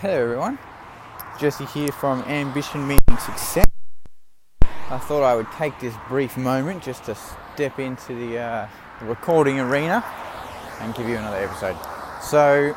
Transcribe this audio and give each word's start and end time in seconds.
Hello 0.00 0.14
everyone, 0.14 0.60
Jesse 1.40 1.64
here 1.64 1.90
from 1.90 2.22
Ambition 2.22 2.86
Meeting 2.86 3.16
Success. 3.16 3.66
I 4.62 4.98
thought 4.98 5.24
I 5.24 5.34
would 5.34 5.50
take 5.50 5.80
this 5.80 5.92
brief 6.06 6.36
moment 6.36 6.84
just 6.84 7.02
to 7.06 7.16
step 7.16 7.80
into 7.80 8.14
the, 8.14 8.38
uh, 8.38 8.68
recording 9.00 9.58
arena 9.58 10.04
and 10.78 10.94
give 10.94 11.08
you 11.08 11.16
another 11.16 11.38
episode. 11.38 11.76
So, 12.22 12.76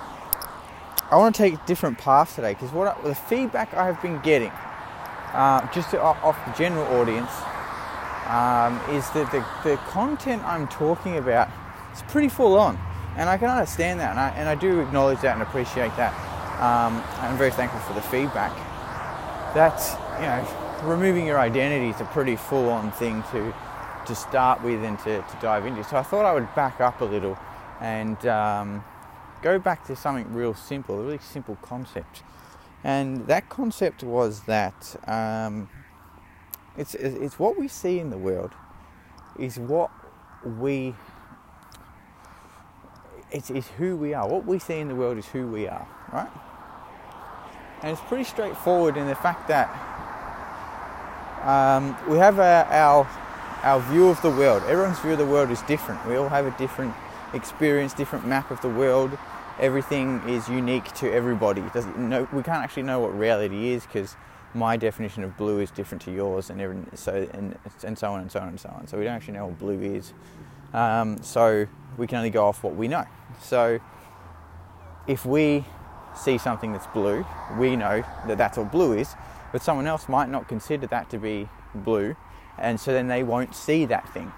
I 1.12 1.16
want 1.16 1.36
to 1.36 1.44
take 1.44 1.54
a 1.54 1.66
different 1.68 2.00
path 2.00 2.34
today 2.34 2.56
because 2.56 2.72
what 2.72 2.88
I, 2.88 3.00
the 3.04 3.14
feedback 3.14 3.76
I 3.76 3.86
have 3.86 4.02
been 4.02 4.20
getting, 4.22 4.52
uh, 5.34 5.72
just 5.72 5.92
to, 5.92 6.02
off 6.02 6.44
the 6.48 6.54
general 6.54 6.88
audience, 7.00 7.30
um, 8.26 8.82
is 8.96 9.08
that 9.12 9.32
the, 9.32 9.46
the 9.70 9.78
content 9.92 10.44
I'm 10.44 10.68
talking 10.70 11.18
about 11.18 11.50
is 11.94 12.02
pretty 12.08 12.30
full 12.30 12.58
on, 12.58 12.80
and 13.16 13.30
I 13.30 13.38
can 13.38 13.50
understand 13.52 14.00
that, 14.00 14.10
and 14.10 14.20
I, 14.20 14.30
and 14.30 14.50
I 14.50 14.56
do 14.56 14.80
acknowledge 14.80 15.22
that 15.22 15.34
and 15.34 15.44
appreciate 15.44 15.96
that. 15.98 16.31
Um, 16.62 17.04
I'm 17.18 17.38
very 17.38 17.50
thankful 17.50 17.80
for 17.82 17.94
the 17.94 18.02
feedback. 18.04 18.56
That 19.56 19.82
you 20.20 20.28
know, 20.28 20.88
removing 20.88 21.26
your 21.26 21.40
identity 21.40 21.90
is 21.90 22.00
a 22.00 22.06
pretty 22.06 22.36
full-on 22.36 22.92
thing 22.92 23.24
to 23.32 23.52
to 24.06 24.16
start 24.16 24.64
with 24.64 24.84
and 24.84 24.98
to, 25.00 25.22
to 25.22 25.38
dive 25.42 25.66
into. 25.66 25.84
So 25.84 25.98
I 25.98 26.04
thought 26.04 26.26
I 26.26 26.34
would 26.34 26.54
back 26.54 26.80
up 26.80 27.02
a 27.02 27.06
little 27.06 27.38
and 27.80 28.24
um, 28.28 28.84
go 29.42 29.58
back 29.58 29.86
to 29.88 29.96
something 29.96 30.32
real 30.34 30.54
simple, 30.54 31.00
a 31.00 31.04
really 31.04 31.18
simple 31.18 31.56
concept. 31.64 32.22
And 32.84 33.26
that 33.28 33.50
concept 33.50 34.04
was 34.04 34.42
that 34.42 34.96
um, 35.08 35.68
it's 36.78 36.94
it's 36.94 37.40
what 37.40 37.58
we 37.58 37.68
see 37.68 37.98
in 37.98 38.12
the 38.12 38.18
world 38.18 38.52
is 39.40 39.58
what 39.58 39.90
we 40.46 40.96
it's, 43.32 43.50
it's 43.50 43.70
who 43.70 43.96
we 43.96 44.14
are. 44.14 44.28
What 44.28 44.46
we 44.46 44.60
see 44.60 44.78
in 44.80 44.90
the 44.90 44.96
world 44.96 45.18
is 45.18 45.26
who 45.26 45.48
we 45.48 45.68
are, 45.68 45.88
right? 46.14 46.30
And 47.82 47.92
it's 47.92 48.02
pretty 48.02 48.24
straightforward 48.24 48.98
in 48.98 49.08
the 49.08 49.16
fact 49.16 49.48
that 49.48 49.70
um, 51.44 51.98
we 52.08 52.18
have 52.18 52.38
a, 52.40 52.68
our 52.70 53.08
our 53.64 53.80
view 53.80 54.10
of 54.10 54.22
the 54.22 54.30
world. 54.30 54.64
Everyone's 54.64 55.00
view 55.00 55.12
of 55.12 55.20
the 55.20 55.26
world 55.26 55.52
is 55.52 55.62
different. 55.64 56.06
We 56.08 56.16
all 56.16 56.30
have 56.30 56.46
a 56.46 56.58
different 56.58 56.94
experience, 57.34 57.94
different 57.94 58.26
map 58.26 58.50
of 58.52 58.60
the 58.62 58.70
world. 58.70 59.18
Everything 59.60 60.22
is 60.28 60.50
unique 60.50 60.92
to 60.94 61.12
everybody. 61.12 61.64
No, 61.96 62.28
we 62.34 62.42
can't 62.42 62.64
actually 62.64 62.84
know 62.84 63.00
what 63.00 63.18
reality 63.18 63.70
is 63.70 63.86
because 63.86 64.16
my 64.54 64.78
definition 64.78 65.24
of 65.24 65.38
blue 65.38 65.60
is 65.60 65.70
different 65.70 66.02
to 66.04 66.12
yours, 66.12 66.50
and 66.50 66.60
every, 66.60 66.78
so 66.96 67.28
and, 67.34 67.58
and 67.84 67.98
so 67.98 68.12
on 68.12 68.22
and 68.22 68.32
so 68.32 68.40
on 68.40 68.48
and 68.48 68.60
so 68.60 68.70
on. 68.70 68.88
So 68.88 68.98
we 68.98 69.04
don't 69.04 69.14
actually 69.14 69.36
know 69.36 69.48
what 69.48 69.60
blue 69.60 69.80
is. 69.80 70.14
Um, 70.74 71.22
so 71.22 71.68
we 71.98 72.08
can 72.08 72.18
only 72.18 72.32
go 72.32 72.48
off 72.48 72.64
what 72.64 72.76
we 72.76 72.88
know. 72.88 73.06
So 73.40 73.80
if 75.08 75.26
we 75.26 75.66
see 76.16 76.38
something 76.38 76.72
that's 76.72 76.88
blue, 76.88 77.26
we 77.58 77.76
know 77.76 78.04
that 78.28 78.38
that's 78.38 78.58
what 78.58 78.72
blue 78.72 78.94
is, 78.94 79.16
but 79.52 79.62
someone 79.62 79.88
else 79.88 80.08
might 80.08 80.30
not 80.30 80.48
consider 80.48 80.88
that 80.88 81.10
to 81.10 81.18
be 81.18 81.50
blue, 81.74 82.16
and 82.58 82.80
so 82.80 82.94
then 82.94 83.08
they 83.08 83.24
won't 83.24 83.56
see 83.56 83.86
that 83.86 84.08
thing 84.14 84.32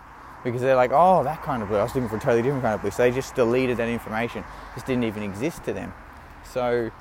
because 0.43 0.61
they're 0.61 0.75
like, 0.75 0.91
oh, 0.93 1.23
that 1.23 1.41
kind 1.41 1.63
of 1.63 1.69
blue. 1.69 1.77
I 1.77 1.83
was 1.83 1.95
looking 1.95 2.09
for 2.09 2.17
a 2.17 2.19
totally 2.19 2.41
different 2.41 2.63
kind 2.63 2.75
of 2.75 2.81
blue. 2.81 2.91
So 2.91 3.03
they 3.03 3.11
just 3.11 3.33
deleted 3.33 3.77
that 3.77 3.87
information. 3.87 4.43
This 4.75 4.83
didn't 4.83 5.05
even 5.05 5.23
exist 5.23 5.63
to 5.63 5.73
them. 5.73 5.93
So 6.43 6.91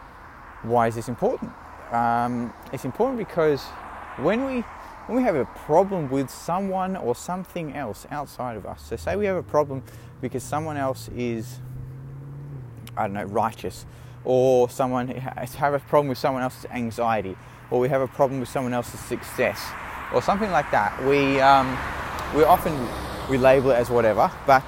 why 0.63 0.87
is 0.87 0.95
this 0.95 1.09
important? 1.09 1.53
Um, 1.91 2.53
it's 2.73 2.85
important 2.85 3.19
because 3.19 3.63
when 4.19 4.45
we 4.47 4.65
when 5.07 5.19
we 5.19 5.25
have 5.25 5.35
a 5.35 5.45
problem 5.45 6.09
with 6.11 6.31
someone 6.31 6.97
or 6.97 7.17
something 7.17 7.75
else 7.75 8.07
outside 8.13 8.57
of 8.57 8.65
us, 8.65 8.83
so 8.83 8.95
say 8.95 9.17
we 9.17 9.27
have 9.27 9.37
a 9.37 9.43
problem 9.43 9.83
because 10.21 10.45
someone 10.45 10.77
else 10.77 11.09
is, 11.17 11.59
I 12.97 13.03
don't 13.03 13.15
know, 13.15 13.25
righteous, 13.25 13.85
or 14.25 14.69
someone 14.69 15.09
have 15.09 15.75
a 15.75 15.79
problem 15.79 16.09
with 16.09 16.19
someone 16.19 16.43
else's 16.43 16.67
anxiety, 16.71 17.37
or 17.71 17.81
we 17.81 17.89
have 17.89 18.01
a 18.01 18.09
problem 18.09 18.41
with 18.41 18.49
someone 18.49 18.73
else's 18.73 19.01
success, 19.01 19.61
or 20.13 20.23
something 20.23 20.51
like 20.51 20.71
that. 20.71 21.03
We 21.05 21.41
um, 21.41 21.69
we 22.37 22.45
often 22.45 22.89
we 23.29 23.39
label 23.39 23.71
it 23.71 23.77
as 23.77 23.91
whatever, 23.91 24.31
but 24.47 24.65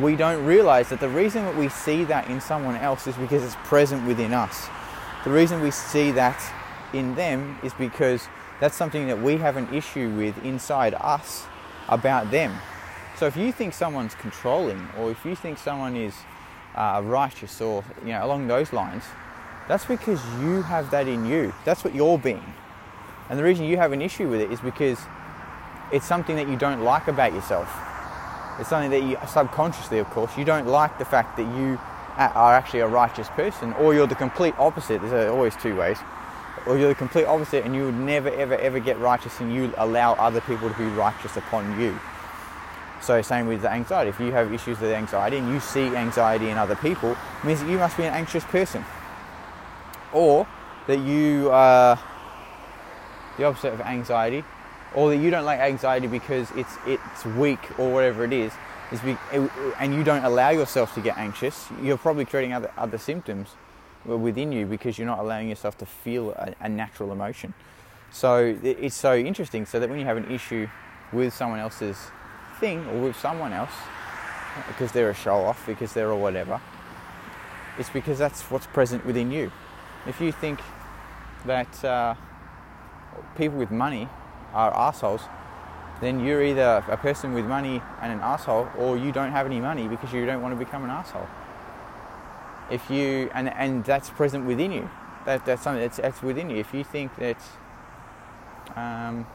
we 0.00 0.16
don't 0.16 0.44
realize 0.44 0.88
that 0.90 1.00
the 1.00 1.08
reason 1.08 1.44
that 1.44 1.56
we 1.56 1.68
see 1.68 2.04
that 2.04 2.28
in 2.28 2.40
someone 2.40 2.76
else 2.76 3.06
is 3.06 3.16
because 3.16 3.42
it's 3.42 3.56
present 3.64 4.06
within 4.06 4.32
us. 4.32 4.68
The 5.24 5.30
reason 5.30 5.60
we 5.60 5.70
see 5.70 6.10
that 6.12 6.40
in 6.92 7.14
them 7.14 7.58
is 7.62 7.72
because 7.74 8.28
that's 8.60 8.76
something 8.76 9.06
that 9.08 9.20
we 9.20 9.36
have 9.36 9.56
an 9.56 9.72
issue 9.74 10.10
with 10.16 10.42
inside 10.44 10.94
us 10.94 11.46
about 11.88 12.30
them. 12.30 12.56
So 13.16 13.26
if 13.26 13.36
you 13.36 13.52
think 13.52 13.74
someone's 13.74 14.14
controlling, 14.14 14.88
or 14.98 15.10
if 15.10 15.24
you 15.24 15.34
think 15.34 15.58
someone 15.58 15.96
is 15.96 16.14
uh, 16.74 17.02
righteous, 17.04 17.60
or 17.60 17.84
you 18.02 18.12
know 18.12 18.24
along 18.24 18.46
those 18.46 18.72
lines, 18.72 19.04
that's 19.68 19.84
because 19.84 20.20
you 20.40 20.62
have 20.62 20.90
that 20.90 21.08
in 21.08 21.26
you. 21.26 21.52
That's 21.64 21.84
what 21.84 21.94
you're 21.94 22.18
being, 22.18 22.54
and 23.28 23.38
the 23.38 23.44
reason 23.44 23.66
you 23.66 23.76
have 23.76 23.92
an 23.92 24.02
issue 24.02 24.28
with 24.28 24.40
it 24.40 24.50
is 24.50 24.60
because 24.60 24.98
it's 25.92 26.06
something 26.06 26.36
that 26.36 26.48
you 26.48 26.56
don't 26.56 26.82
like 26.82 27.08
about 27.08 27.32
yourself. 27.34 27.68
It's 28.58 28.68
something 28.68 28.90
that 28.90 29.02
you 29.02 29.16
subconsciously, 29.26 29.98
of 29.98 30.08
course, 30.10 30.36
you 30.36 30.44
don't 30.44 30.66
like 30.66 30.98
the 30.98 31.04
fact 31.04 31.36
that 31.36 31.44
you 31.56 31.78
are 32.16 32.54
actually 32.54 32.80
a 32.80 32.88
righteous 32.88 33.28
person, 33.30 33.72
or 33.74 33.94
you're 33.94 34.06
the 34.06 34.14
complete 34.14 34.54
opposite. 34.58 35.00
There's 35.00 35.30
always 35.30 35.56
two 35.56 35.76
ways. 35.76 35.98
Or 36.66 36.78
you're 36.78 36.88
the 36.88 36.94
complete 36.94 37.24
opposite, 37.24 37.64
and 37.64 37.74
you 37.74 37.86
would 37.86 37.96
never, 37.96 38.28
ever, 38.28 38.54
ever 38.56 38.78
get 38.78 38.98
righteous, 38.98 39.40
and 39.40 39.52
you 39.52 39.72
allow 39.78 40.12
other 40.14 40.40
people 40.42 40.68
to 40.68 40.76
be 40.76 40.84
righteous 40.84 41.36
upon 41.36 41.80
you. 41.80 41.98
So, 43.02 43.20
same 43.20 43.48
with 43.48 43.62
the 43.62 43.70
anxiety. 43.70 44.10
If 44.10 44.20
you 44.20 44.30
have 44.30 44.52
issues 44.52 44.78
with 44.78 44.92
anxiety 44.92 45.36
and 45.38 45.48
you 45.50 45.58
see 45.58 45.86
anxiety 45.96 46.50
in 46.50 46.56
other 46.56 46.76
people, 46.76 47.10
it 47.10 47.44
means 47.44 47.60
that 47.60 47.68
you 47.68 47.76
must 47.76 47.96
be 47.96 48.04
an 48.04 48.14
anxious 48.14 48.44
person. 48.44 48.84
Or 50.12 50.46
that 50.86 51.00
you 51.00 51.50
are 51.50 51.98
the 53.38 53.44
opposite 53.44 53.72
of 53.72 53.80
anxiety, 53.80 54.44
or 54.94 55.10
that 55.10 55.16
you 55.16 55.30
don't 55.30 55.44
like 55.44 55.58
anxiety 55.58 56.06
because 56.06 56.50
it's 56.52 56.76
it's 56.86 57.24
weak 57.24 57.58
or 57.78 57.92
whatever 57.92 58.24
it 58.24 58.32
is, 58.32 58.52
is 58.92 59.00
be, 59.00 59.16
and 59.80 59.94
you 59.94 60.04
don't 60.04 60.24
allow 60.24 60.50
yourself 60.50 60.94
to 60.94 61.00
get 61.00 61.16
anxious, 61.18 61.68
you're 61.82 61.98
probably 61.98 62.24
creating 62.24 62.52
other 62.52 62.70
other 62.76 62.98
symptoms 62.98 63.56
within 64.04 64.52
you 64.52 64.66
because 64.66 64.98
you're 64.98 65.06
not 65.06 65.18
allowing 65.18 65.48
yourself 65.48 65.76
to 65.78 65.86
feel 65.86 66.32
a, 66.32 66.54
a 66.60 66.68
natural 66.68 67.10
emotion. 67.10 67.54
So 68.10 68.56
it's 68.62 68.94
so 68.94 69.16
interesting. 69.16 69.66
So 69.66 69.80
that 69.80 69.88
when 69.88 69.98
you 69.98 70.04
have 70.04 70.18
an 70.18 70.30
issue 70.30 70.68
with 71.12 71.32
someone 71.32 71.60
else's 71.60 71.96
thing 72.62 72.86
or 72.86 72.98
with 73.08 73.18
someone 73.18 73.52
else, 73.52 73.74
because 74.68 74.92
they're 74.92 75.10
a 75.10 75.14
show 75.14 75.38
off, 75.48 75.66
because 75.66 75.92
they're 75.92 76.10
a 76.10 76.16
whatever, 76.16 76.60
it's 77.76 77.90
because 77.90 78.18
that's 78.18 78.42
what's 78.50 78.68
present 78.68 79.04
within 79.04 79.32
you. 79.32 79.50
If 80.06 80.20
you 80.20 80.30
think 80.30 80.60
that 81.44 81.84
uh, 81.84 82.14
people 83.36 83.58
with 83.58 83.72
money 83.72 84.08
are 84.54 84.72
assholes, 84.72 85.22
then 86.00 86.24
you're 86.24 86.42
either 86.42 86.84
a 86.88 86.96
person 86.96 87.34
with 87.34 87.46
money 87.46 87.82
and 88.00 88.12
an 88.12 88.20
asshole, 88.20 88.68
or 88.78 88.96
you 88.96 89.10
don't 89.12 89.32
have 89.32 89.46
any 89.46 89.60
money 89.60 89.88
because 89.88 90.12
you 90.12 90.24
don't 90.24 90.42
want 90.42 90.56
to 90.56 90.64
become 90.64 90.84
an 90.84 90.90
asshole. 90.90 91.28
If 92.70 92.90
you 92.90 93.30
and 93.34 93.48
and 93.48 93.84
that's 93.84 94.10
present 94.10 94.46
within 94.46 94.72
you, 94.72 94.88
that 95.26 95.44
that's 95.46 95.62
something 95.62 95.82
that's, 95.82 95.98
that's 95.98 96.22
within 96.22 96.50
you. 96.50 96.56
If 96.56 96.72
you 96.74 96.84
think 96.84 97.14
that, 97.16 97.40
um, 98.76 99.26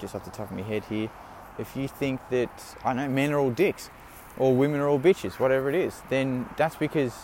just 0.00 0.14
off 0.14 0.24
the 0.24 0.30
top 0.30 0.50
of 0.50 0.56
my 0.56 0.62
head 0.62 0.84
here, 0.84 1.10
if 1.58 1.76
you 1.76 1.88
think 1.88 2.20
that 2.30 2.76
I 2.84 2.92
know 2.92 3.08
men 3.08 3.32
are 3.32 3.38
all 3.38 3.50
dicks, 3.50 3.90
or 4.36 4.54
women 4.54 4.80
are 4.80 4.88
all 4.88 5.00
bitches, 5.00 5.38
whatever 5.40 5.68
it 5.68 5.74
is, 5.74 6.02
then 6.10 6.48
that's 6.56 6.76
because 6.76 7.14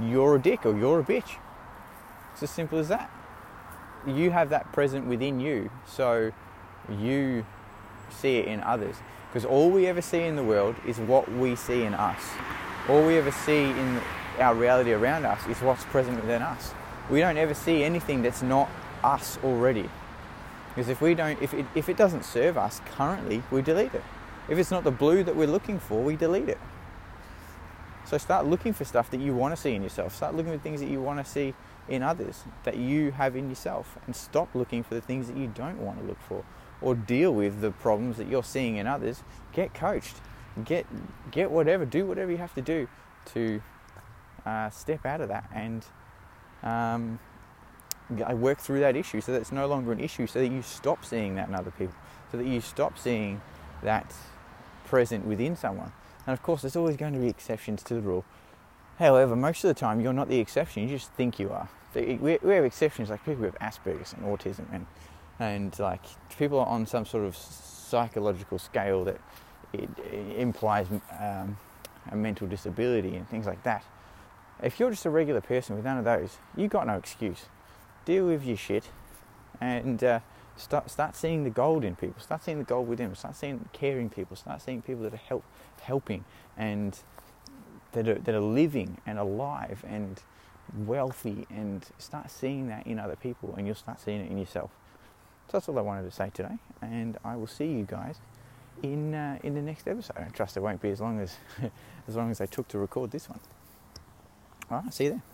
you're 0.00 0.36
a 0.36 0.40
dick 0.40 0.64
or 0.64 0.76
you're 0.76 1.00
a 1.00 1.04
bitch. 1.04 1.36
It's 2.32 2.42
as 2.42 2.50
simple 2.50 2.78
as 2.78 2.88
that. 2.88 3.10
You 4.06 4.30
have 4.30 4.48
that 4.50 4.72
present 4.72 5.06
within 5.06 5.38
you, 5.38 5.70
so 5.86 6.32
you 6.90 7.44
see 8.10 8.38
it 8.38 8.46
in 8.46 8.60
others. 8.62 8.96
Because 9.28 9.44
all 9.44 9.70
we 9.70 9.86
ever 9.86 10.02
see 10.02 10.22
in 10.22 10.36
the 10.36 10.44
world 10.44 10.74
is 10.86 10.98
what 10.98 11.30
we 11.30 11.56
see 11.56 11.84
in 11.84 11.94
us. 11.94 12.20
All 12.88 13.06
we 13.06 13.16
ever 13.16 13.30
see 13.30 13.64
in 13.64 14.00
our 14.38 14.54
reality 14.54 14.92
around 14.92 15.24
us 15.24 15.46
is 15.46 15.58
what's 15.58 15.84
present 15.84 16.20
within 16.20 16.42
us. 16.42 16.72
We 17.10 17.20
don't 17.20 17.36
ever 17.36 17.54
see 17.54 17.84
anything 17.84 18.22
that's 18.22 18.42
not 18.42 18.68
us 19.04 19.38
already. 19.44 19.88
Because 20.74 20.88
if 20.88 21.00
we 21.00 21.14
don't, 21.14 21.40
if 21.42 21.52
it, 21.52 21.66
if 21.74 21.88
it 21.88 21.96
doesn't 21.96 22.24
serve 22.24 22.56
us 22.56 22.80
currently, 22.96 23.42
we 23.50 23.62
delete 23.62 23.94
it. 23.94 24.02
If 24.48 24.58
it's 24.58 24.70
not 24.70 24.84
the 24.84 24.90
blue 24.90 25.22
that 25.22 25.36
we're 25.36 25.46
looking 25.46 25.78
for, 25.78 26.02
we 26.02 26.16
delete 26.16 26.48
it. 26.48 26.58
So 28.06 28.18
start 28.18 28.46
looking 28.46 28.72
for 28.72 28.84
stuff 28.84 29.10
that 29.10 29.20
you 29.20 29.34
want 29.34 29.54
to 29.54 29.60
see 29.60 29.74
in 29.74 29.82
yourself. 29.82 30.14
Start 30.14 30.34
looking 30.34 30.52
for 30.52 30.58
things 30.58 30.80
that 30.80 30.88
you 30.88 31.00
want 31.00 31.24
to 31.24 31.30
see 31.30 31.54
in 31.88 32.02
others 32.02 32.44
that 32.64 32.76
you 32.76 33.10
have 33.12 33.36
in 33.36 33.48
yourself, 33.48 33.98
and 34.06 34.14
stop 34.14 34.54
looking 34.54 34.82
for 34.82 34.94
the 34.94 35.00
things 35.00 35.26
that 35.26 35.36
you 35.36 35.46
don't 35.46 35.78
want 35.78 36.00
to 36.00 36.06
look 36.06 36.20
for 36.20 36.44
or 36.80 36.94
deal 36.94 37.32
with 37.32 37.60
the 37.60 37.70
problems 37.70 38.16
that 38.16 38.28
you're 38.28 38.44
seeing 38.44 38.76
in 38.76 38.86
others. 38.86 39.22
Get 39.52 39.72
coached. 39.72 40.16
Get 40.64 40.86
get 41.30 41.50
whatever. 41.50 41.84
Do 41.84 42.04
whatever 42.06 42.30
you 42.30 42.38
have 42.38 42.54
to 42.54 42.62
do 42.62 42.88
to 43.26 43.62
uh, 44.44 44.70
step 44.70 45.06
out 45.06 45.20
of 45.20 45.28
that 45.28 45.48
and 45.54 45.84
um, 46.62 47.18
work 48.10 48.58
through 48.58 48.80
that 48.80 48.96
issue 48.96 49.20
so 49.20 49.32
that 49.32 49.40
it's 49.40 49.52
no 49.52 49.66
longer 49.66 49.92
an 49.92 50.00
issue. 50.00 50.26
So 50.26 50.40
that 50.40 50.48
you 50.48 50.62
stop 50.62 51.04
seeing 51.04 51.34
that 51.36 51.48
in 51.48 51.54
other 51.54 51.70
people. 51.70 51.94
So 52.30 52.38
that 52.38 52.46
you 52.46 52.60
stop 52.60 52.98
seeing 52.98 53.40
that 53.82 54.14
present 54.86 55.26
within 55.26 55.56
someone. 55.56 55.92
And 56.26 56.32
of 56.32 56.42
course, 56.42 56.62
there's 56.62 56.76
always 56.76 56.96
going 56.96 57.14
to 57.14 57.18
be 57.18 57.28
exceptions 57.28 57.82
to 57.84 57.94
the 57.94 58.00
rule. 58.00 58.24
However, 58.98 59.34
most 59.34 59.64
of 59.64 59.68
the 59.68 59.74
time, 59.74 60.00
you're 60.00 60.12
not 60.12 60.28
the 60.28 60.38
exception. 60.38 60.82
You 60.84 60.88
just 60.96 61.10
think 61.12 61.38
you 61.38 61.50
are. 61.50 61.68
we, 61.94 62.38
we 62.42 62.54
have 62.54 62.64
exceptions 62.64 63.10
like 63.10 63.24
people 63.24 63.44
with 63.44 63.58
Asperger's 63.58 64.12
and 64.12 64.24
autism 64.24 64.64
and 64.72 64.86
and 65.38 65.76
like 65.78 66.02
people 66.38 66.58
on 66.60 66.86
some 66.86 67.04
sort 67.04 67.24
of 67.24 67.36
psychological 67.36 68.58
scale 68.58 69.04
that 69.04 69.18
it, 69.72 69.88
it 69.98 70.36
implies 70.38 70.86
um, 71.18 71.56
a 72.10 72.16
mental 72.16 72.46
disability 72.46 73.16
and 73.16 73.28
things 73.28 73.46
like 73.46 73.62
that. 73.64 73.84
If 74.62 74.78
you're 74.78 74.90
just 74.90 75.04
a 75.06 75.10
regular 75.10 75.40
person 75.40 75.74
with 75.74 75.84
none 75.84 75.98
of 75.98 76.04
those, 76.04 76.38
you've 76.56 76.70
got 76.70 76.86
no 76.86 76.94
excuse. 76.94 77.46
Deal 78.04 78.26
with 78.26 78.44
your 78.44 78.56
shit 78.56 78.84
and 79.60 80.02
uh, 80.02 80.20
start 80.56 80.90
start 80.90 81.16
seeing 81.16 81.44
the 81.44 81.50
gold 81.50 81.84
in 81.84 81.96
people. 81.96 82.20
Start 82.20 82.42
seeing 82.42 82.58
the 82.58 82.64
gold 82.64 82.88
within 82.88 83.06
them. 83.06 83.14
Start 83.14 83.36
seeing 83.36 83.68
caring 83.72 84.10
people. 84.10 84.36
Start 84.36 84.60
seeing 84.60 84.82
people 84.82 85.02
that 85.04 85.14
are 85.14 85.24
help, 85.28 85.44
helping 85.82 86.24
and 86.56 86.98
that 87.92 88.08
are, 88.08 88.14
that 88.14 88.34
are 88.34 88.40
living 88.40 88.98
and 89.06 89.18
alive 89.18 89.84
and 89.86 90.20
wealthy 90.76 91.46
and 91.50 91.86
start 91.98 92.30
seeing 92.30 92.68
that 92.68 92.86
in 92.86 92.98
other 92.98 93.16
people 93.16 93.54
and 93.56 93.66
you'll 93.66 93.76
start 93.76 94.00
seeing 94.00 94.20
it 94.20 94.30
in 94.30 94.38
yourself. 94.38 94.70
So 95.48 95.58
that's 95.58 95.68
all 95.68 95.78
I 95.78 95.82
wanted 95.82 96.04
to 96.04 96.10
say 96.10 96.30
today 96.32 96.58
and 96.80 97.18
I 97.24 97.36
will 97.36 97.46
see 97.46 97.66
you 97.66 97.84
guys 97.84 98.16
in 98.82 99.14
uh, 99.14 99.38
in 99.42 99.54
the 99.54 99.62
next 99.62 99.86
episode. 99.86 100.16
I 100.16 100.24
trust 100.30 100.56
it 100.56 100.60
won't 100.60 100.80
be 100.80 100.90
as 100.90 101.00
long 101.00 101.20
as 101.20 101.36
as 102.08 102.16
long 102.16 102.30
as 102.30 102.40
I 102.40 102.46
took 102.46 102.68
to 102.68 102.78
record 102.78 103.10
this 103.10 103.28
one. 103.28 103.40
All 104.70 104.80
right, 104.82 104.94
see 104.94 105.04
you 105.04 105.10
there. 105.10 105.31